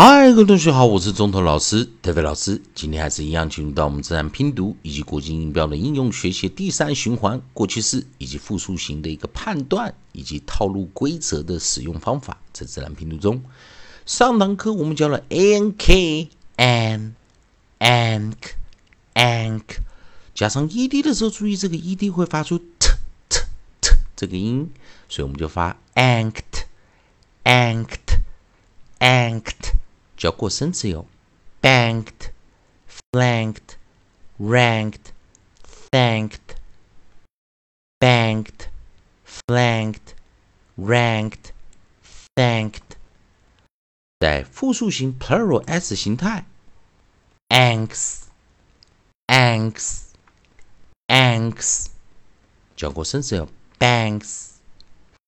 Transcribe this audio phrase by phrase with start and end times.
[0.00, 2.62] 嗨，各位同学好，我是中头老师特飞老师。
[2.72, 13.42] 今天还是一样进入到我们自然拼读以及国际音标的应用学习第三循环，过去式以及复数型的一个判断以及套路规则的使用方法，在自然拼读中。
[14.06, 16.28] 上堂课我们教了 a n k
[16.58, 17.14] an
[17.80, 18.36] ank
[19.14, 19.64] ank，
[20.32, 22.88] 加上 e d 的时候，注意这个 e d 会发出 t
[23.28, 23.40] t
[23.80, 24.70] t 这个音，
[25.08, 26.66] 所以我们就发 anked
[27.42, 28.20] anked
[29.00, 29.72] anked。
[30.17, 31.05] 叫过生词哟，
[31.61, 32.31] banked,
[33.11, 33.77] flanked,
[34.39, 35.11] ranked,
[35.91, 36.57] thanked,
[37.99, 38.67] banked,
[39.25, 40.15] flanked,
[40.77, 41.51] ranked,
[42.35, 42.97] thanked。
[44.19, 46.45] 在复数型 plural s 形态，
[47.49, 48.23] anks,
[49.27, 50.03] anks,
[51.07, 51.87] anks。
[52.75, 54.51] 叫过生词哟，banks,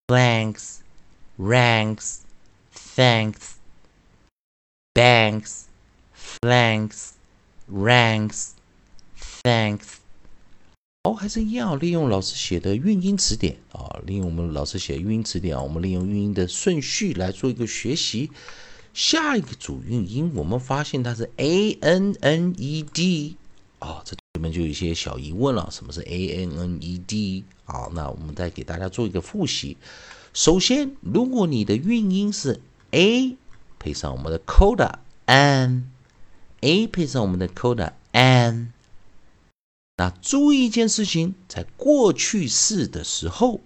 [0.08, 0.78] flanks,
[1.38, 2.20] ranks,
[2.96, 3.56] thanks。
[4.95, 5.67] Banks,
[6.43, 7.11] flanks,
[7.71, 8.51] ranks,
[9.43, 9.99] thanks。
[11.05, 18.31] 哦，还是一样，利用老师写的韵音词典啊，利用我们老师写的韵音词典啊，我们利用韵音的顺序来做一个学习。
[18.93, 23.37] 下一个主韵音，我们发现它是 a n n e d
[23.79, 27.89] 啊，这里面就有一些小疑问了，什么是 a n n e d 啊？
[27.95, 29.77] 那我们再给大家做一个复习。
[30.35, 33.37] 首先，如果你的韵音是 a。
[33.81, 38.69] 配上我们的 coda an，a 配上我们的 coda an。
[39.97, 43.61] 那注意一件事情，在过去式的时候，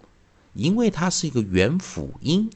[0.54, 2.50] 因为它是一个元辅音，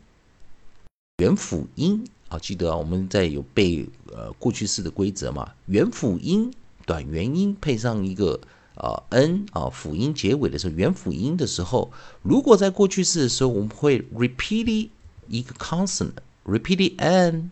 [1.19, 6.53] 元辅音啊，记得啊，我们在有背呃过去式的规则嘛，元辅音
[6.87, 8.41] 短元音配上一个
[8.77, 14.89] 呃 n 啊辅音结尾的时候，元辅音的时候，如果在过去式的时候，我们会 repeat
[15.27, 16.28] 一个 consonant。
[16.49, 17.51] Repeat n，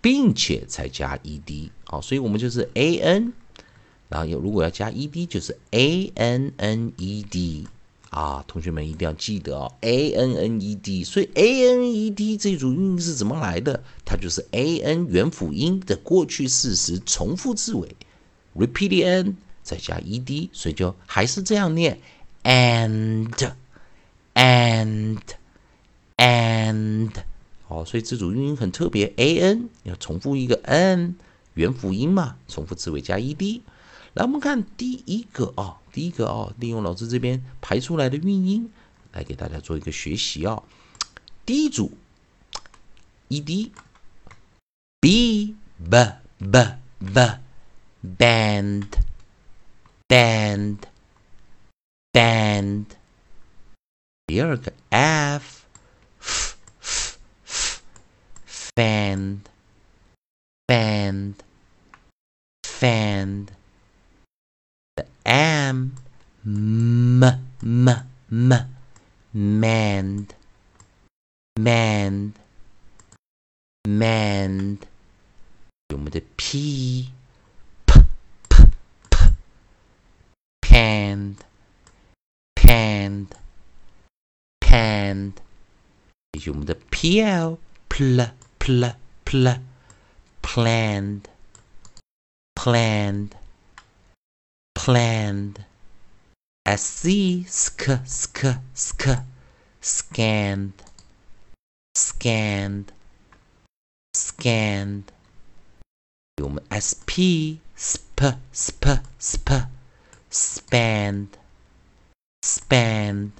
[0.00, 3.32] 并且才加 ed 好，所以我们就是 an，
[4.08, 7.66] 然后有如果要加 ed 就是 a n n e d
[8.10, 13.82] 啊，同学们一定要记得哦，a n n e d，所以 a n e d 这组韵是怎么来的？
[14.04, 17.96] 它就是 a n 元辅音的过去式时重复字尾
[18.56, 22.00] ，repeat n 再加 ed，所以就还是这样念
[22.44, 23.52] ，and
[24.34, 25.18] and
[26.16, 27.27] and。
[27.68, 31.16] 哦，所以这组韵音很特别，a n 要重复一个 n
[31.54, 33.62] 元辅音嘛，重复词尾加 e d。
[34.14, 38.70] 来，我们看第一个啊，第一个啊，利用老师这边排出来的韵音
[39.12, 40.62] 来给大家做一个学习啊。
[41.44, 41.92] 第一组
[43.28, 43.70] e d
[45.00, 47.38] b b b b
[48.02, 48.86] band
[50.08, 50.78] band
[52.12, 52.86] band。
[54.26, 55.57] 第二个 f
[58.77, 59.49] band,
[60.67, 61.35] band,
[62.63, 63.51] fanned.
[64.97, 65.95] The am,
[66.45, 67.23] m,
[67.61, 67.89] m,
[68.31, 68.53] m,
[69.33, 70.33] manned,
[71.57, 72.33] manned,
[73.87, 74.87] manned.
[75.93, 77.11] 我们的 p,
[77.85, 77.99] p,
[78.49, 78.63] p,
[79.09, 79.17] p,
[80.61, 81.37] panned,
[82.55, 83.27] panned,
[84.59, 85.33] panned.
[86.33, 87.57] 以及我们的 pl,
[87.89, 88.31] pl,
[88.68, 88.84] pl
[89.24, 89.48] pl
[90.42, 91.26] planned.
[92.54, 93.34] Planned.
[94.74, 95.64] Planned.
[96.76, 99.04] Sc sk sk sk.
[99.80, 100.82] Scanned.
[101.94, 102.92] Scanned.
[104.12, 105.12] Scanned.
[106.36, 107.10] Sp
[107.72, 108.20] sp
[108.52, 108.84] sp
[109.16, 109.48] sp.
[110.28, 111.38] Spanned.
[112.42, 113.32] Spanned.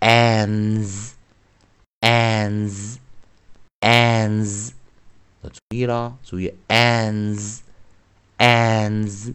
[0.00, 1.12] ans
[2.00, 2.96] ans
[3.80, 4.70] ans，
[5.42, 7.60] 要注意了，注意 ans
[8.38, 9.32] ans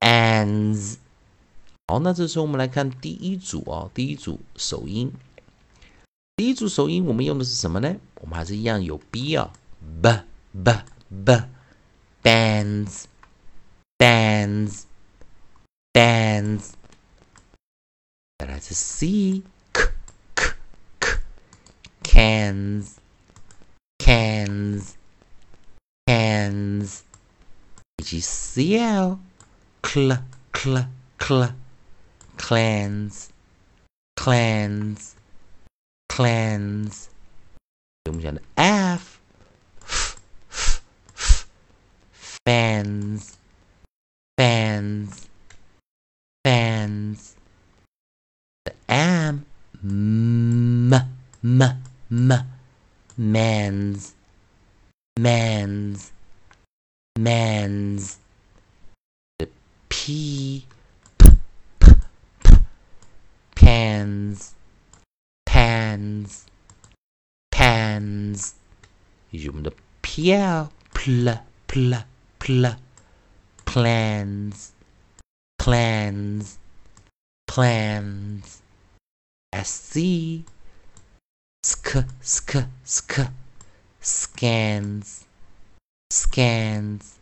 [0.00, 0.96] ans。
[1.88, 5.12] 好，那这时候我们来看第一组啊，第一组首音。
[6.36, 7.96] 第一组首音我们用的是什么呢？
[8.16, 9.54] 我们还是一样有 b 啊
[10.02, 10.20] ，b
[10.52, 10.70] b
[11.24, 11.32] b
[12.22, 13.04] bands
[13.96, 14.82] bands
[15.94, 16.72] bands
[18.36, 19.42] 再来是 c
[19.72, 19.94] k
[20.34, 20.52] k
[21.00, 21.20] k
[22.02, 22.88] cans
[23.96, 24.90] cans
[26.04, 26.98] cans
[27.96, 29.18] 以及 cl
[29.82, 30.18] cl
[30.52, 30.86] cl
[31.18, 31.54] cl
[32.36, 33.28] clans
[34.14, 35.12] clans
[36.16, 37.08] cleanse.
[38.04, 39.18] Dùng cho F.
[42.46, 43.38] Fans.
[44.38, 45.28] Fans.
[46.44, 47.34] Fans.
[48.64, 49.44] The am.
[49.82, 50.92] M.
[51.42, 51.62] M.
[52.10, 52.32] M.
[53.18, 54.14] Mans.
[55.18, 56.12] Mans.
[57.18, 58.18] Mans.
[59.38, 59.46] The
[59.88, 60.64] P.
[61.18, 61.30] P.
[61.80, 61.90] P.
[62.44, 62.56] P.
[63.54, 64.55] Pans
[65.86, 66.46] pans,
[67.50, 68.54] pans.
[69.32, 69.70] Dùng the
[70.02, 71.28] pl, pl,
[71.68, 71.94] pl,
[72.38, 72.66] pl.
[73.64, 74.72] Plans,
[75.58, 76.58] plans,
[77.46, 78.62] plans.
[79.54, 79.94] Sc,
[81.62, 82.52] sk, sk,
[82.84, 83.30] sk.
[84.00, 85.24] Scans,
[86.10, 87.18] scans,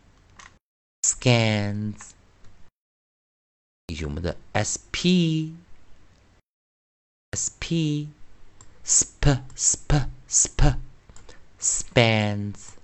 [1.03, 2.13] scans.
[3.91, 5.53] Dùng the sp,
[7.35, 8.07] sp
[8.84, 9.90] sp sp
[10.28, 10.60] sp
[11.58, 12.76] spans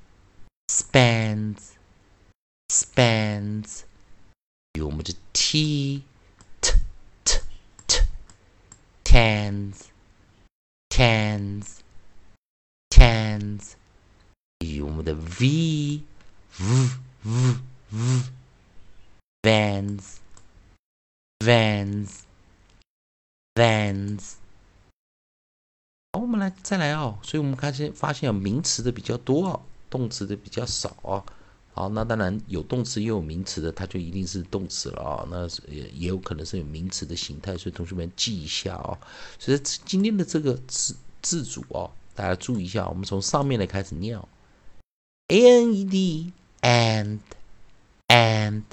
[0.69, 1.77] spans
[2.71, 3.85] spans
[4.75, 6.03] 有我们的 t
[6.61, 6.73] t
[7.25, 7.41] t
[7.87, 8.03] t
[9.05, 9.87] tans
[10.91, 11.81] tans
[12.91, 13.73] tans
[14.59, 16.03] 有我们的 v
[16.59, 16.91] v
[17.23, 17.57] v
[17.91, 18.23] v
[19.43, 20.21] vans
[21.41, 22.25] vans
[23.55, 24.37] vans
[26.14, 27.18] 好，我们来再来哦。
[27.24, 31.24] 所以我们开始发现，名词的比较多哦，动词的比较少哦。
[31.74, 35.28] 好，那当然有动词又有名词的，它就一定是动词了啊。
[35.32, 38.98] 那也也有可能是有名词的形态，所以同学们记一下哦。
[39.40, 44.28] 所以今天的这个字字组哦，大家注意一下，我们从上面来开始念哦
[45.30, 47.20] ：a n e d and
[48.10, 48.64] and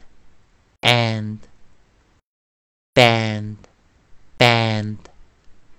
[0.81, 1.38] and
[2.93, 3.56] band
[4.37, 4.96] band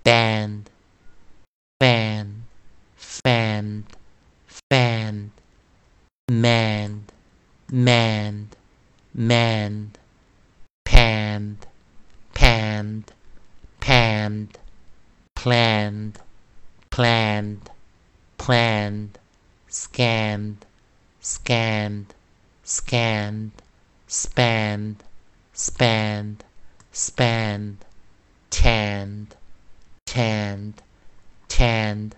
[0.02, 0.62] band
[1.80, 2.42] fan
[2.94, 3.86] fan
[4.46, 5.30] fan
[6.30, 7.04] man
[7.72, 8.48] man
[9.14, 9.90] man
[10.84, 11.66] panned
[12.34, 13.10] panned
[13.80, 14.58] panned
[15.34, 16.18] planned
[16.90, 17.70] planned
[18.36, 19.18] planned
[19.68, 20.66] scanned
[21.22, 22.12] scanned
[22.62, 23.52] scanned
[24.06, 25.02] spanned
[25.54, 26.44] spanned
[26.92, 27.84] spanned
[28.50, 29.34] tanned
[30.04, 30.82] tanned
[31.59, 32.11] tanned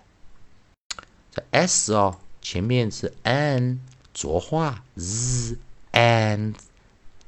[1.31, 3.79] 这 s 哦，前面是 n
[4.13, 5.57] 浊化 z
[5.91, 6.55] and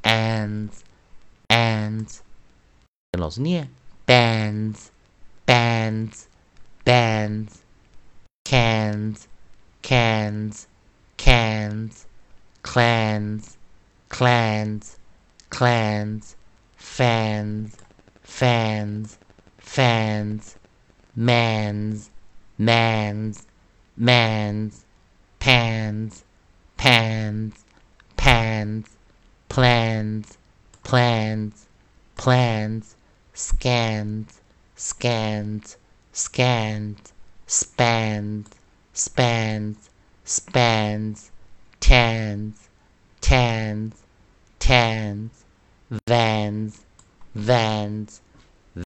[0.03, 0.69] and
[1.47, 2.07] and
[3.11, 3.69] 跟老师念
[4.05, 4.87] bands
[5.45, 6.25] bands
[6.83, 7.49] bands
[8.43, 9.25] cans
[9.81, 10.65] cans
[11.17, 12.05] cans
[12.63, 13.57] clans
[14.09, 14.95] clans
[15.49, 16.35] clans
[16.77, 17.73] fans
[18.23, 19.17] fans
[19.57, 20.55] fans
[21.16, 22.10] mans
[22.58, 23.46] mans
[23.96, 24.84] mans
[25.38, 26.24] pans
[26.76, 27.64] pans
[28.16, 28.96] pans
[29.48, 30.38] plans
[30.82, 31.66] plans
[32.16, 32.96] plans
[33.32, 34.40] scans
[34.74, 35.76] scans
[36.12, 37.12] scans
[37.46, 38.48] spans
[38.92, 39.90] spans
[40.24, 41.30] spans
[41.80, 42.68] tans
[43.20, 43.92] tans
[44.58, 45.44] tans
[46.08, 46.84] vans
[47.34, 48.20] vans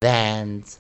[0.03, 0.79] vans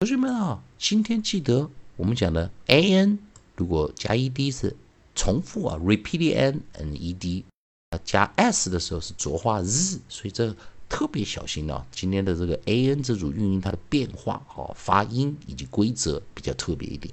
[0.00, 3.18] 同学们啊，今天记得我们讲的 a n
[3.56, 4.76] 如果加 e d 是
[5.16, 7.44] 重复啊，repeat n and e d
[7.90, 10.54] 啊，加 s 的时候是浊化 z，所以这
[10.88, 11.84] 特别小心啊。
[11.90, 17.12] 今天的这个 a n 这组韵音它的变化、哈发音以及规则比较特别一点。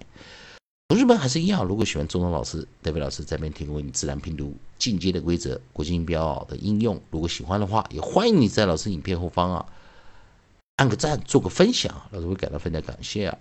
[0.89, 7.01] 同学们还是一样，如果喜欢中文老师，代表老师这边提供你自然拼读进阶的规则、国际音标的应用。
[7.09, 9.65] 如果喜欢的话，也欢迎你在老师影片后方啊。
[10.77, 13.37] 按个赞，做个分享，老师会感到非常感谢啊！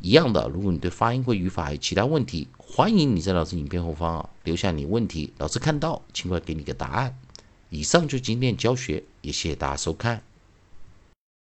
[0.00, 7.18] 一样的，如果你对发音或语法还有其他问题，欢迎你在老师影片后方啊留下你问题，老师看到尽快给你个答案。
[7.70, 10.22] 以上就今天教学，也谢谢大家收看。